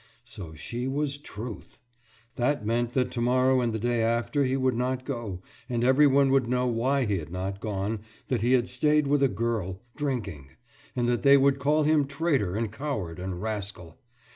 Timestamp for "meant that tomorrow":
2.65-3.61